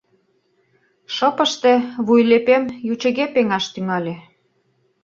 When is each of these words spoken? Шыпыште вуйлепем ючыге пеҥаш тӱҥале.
Шыпыште 1.15 1.73
вуйлепем 2.05 2.63
ючыге 2.91 3.25
пеҥаш 3.33 3.65
тӱҥале. 3.73 4.15